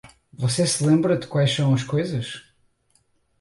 [0.33, 2.41] Você se lembra de quais são as coisas?